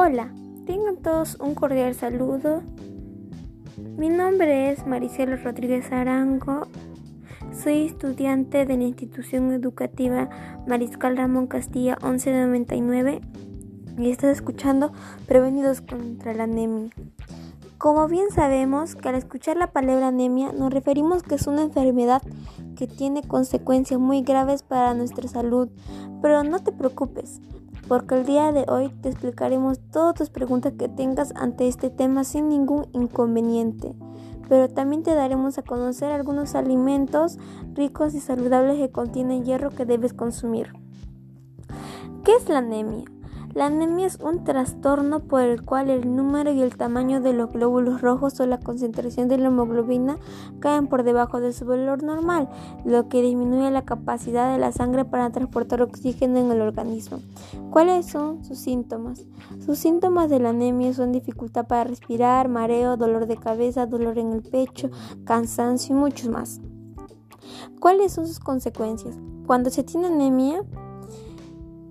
[0.00, 0.32] Hola,
[0.64, 2.62] tengan todos un cordial saludo.
[3.96, 6.68] Mi nombre es Maricela Rodríguez Arango.
[7.52, 10.28] Soy estudiante de la institución educativa
[10.68, 13.22] Mariscal Ramón Castilla 1199
[13.98, 14.92] y estás escuchando
[15.26, 16.90] Prevenidos contra la anemia.
[17.78, 22.22] Como bien sabemos que al escuchar la palabra anemia nos referimos que es una enfermedad
[22.76, 25.68] que tiene consecuencias muy graves para nuestra salud,
[26.22, 27.40] pero no te preocupes,
[27.86, 32.24] porque el día de hoy te explicaremos todas tus preguntas que tengas ante este tema
[32.24, 33.94] sin ningún inconveniente.
[34.48, 37.38] Pero también te daremos a conocer algunos alimentos
[37.74, 40.72] ricos y saludables que contienen hierro que debes consumir.
[42.24, 43.04] ¿Qué es la anemia?
[43.54, 47.50] La anemia es un trastorno por el cual el número y el tamaño de los
[47.52, 50.18] glóbulos rojos o la concentración de la hemoglobina
[50.60, 52.48] caen por debajo de su valor normal,
[52.84, 57.20] lo que disminuye la capacidad de la sangre para transportar oxígeno en el organismo.
[57.70, 59.26] ¿Cuáles son sus síntomas?
[59.64, 64.32] Sus síntomas de la anemia son dificultad para respirar, mareo, dolor de cabeza, dolor en
[64.32, 64.90] el pecho,
[65.24, 66.60] cansancio y muchos más.
[67.80, 69.16] ¿Cuáles son sus consecuencias?
[69.46, 70.62] Cuando se tiene anemia,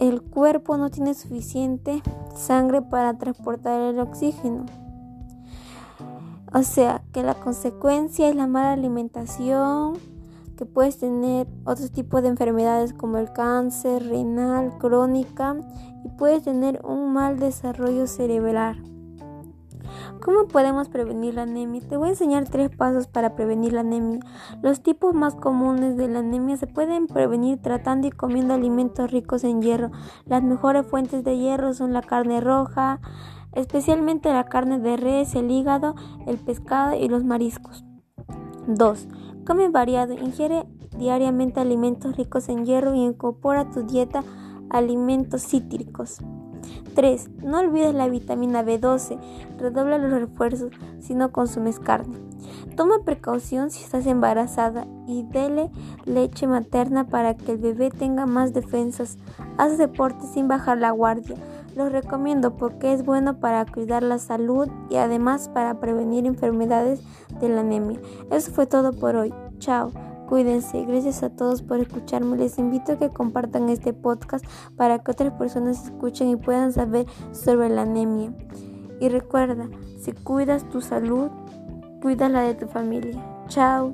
[0.00, 2.02] el cuerpo no tiene suficiente
[2.34, 4.66] sangre para transportar el oxígeno.
[6.52, 9.98] O sea que la consecuencia es la mala alimentación,
[10.56, 15.56] que puedes tener otros tipos de enfermedades como el cáncer renal, crónica
[16.04, 18.82] y puedes tener un mal desarrollo cerebral.
[20.18, 21.80] ¿Cómo podemos prevenir la anemia?
[21.88, 24.20] Te voy a enseñar tres pasos para prevenir la anemia.
[24.62, 29.44] Los tipos más comunes de la anemia se pueden prevenir tratando y comiendo alimentos ricos
[29.44, 29.90] en hierro.
[30.26, 33.00] Las mejores fuentes de hierro son la carne roja,
[33.52, 35.94] especialmente la carne de res, el hígado,
[36.26, 37.84] el pescado y los mariscos.
[38.66, 39.08] 2.
[39.46, 40.66] Come variado, ingiere
[40.96, 44.22] diariamente alimentos ricos en hierro y incorpora a tu dieta
[44.70, 46.18] alimentos cítricos.
[46.94, 47.30] 3.
[47.42, 49.18] No olvides la vitamina B12.
[49.58, 52.16] Redobla los refuerzos si no consumes carne.
[52.76, 55.70] Toma precaución si estás embarazada y dele
[56.04, 59.18] leche materna para que el bebé tenga más defensas.
[59.58, 61.36] Haz deporte sin bajar la guardia.
[61.76, 67.00] Lo recomiendo porque es bueno para cuidar la salud y además para prevenir enfermedades
[67.40, 68.00] de la anemia.
[68.30, 69.32] Eso fue todo por hoy.
[69.58, 69.92] Chao.
[70.30, 72.36] Cuídense, gracias a todos por escucharme.
[72.36, 74.44] Les invito a que compartan este podcast
[74.76, 78.32] para que otras personas escuchen y puedan saber sobre la anemia.
[79.00, 81.30] Y recuerda, si cuidas tu salud,
[82.00, 83.20] cuida la de tu familia.
[83.48, 83.92] Chao.